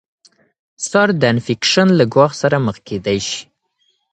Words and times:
سر 0.89 1.07
د 1.19 1.23
انفیکشن 1.33 1.87
له 1.99 2.05
ګواښ 2.13 2.31
سره 2.41 2.57
مخ 2.65 2.77
کیدای 2.87 3.19
شي. 3.29 3.41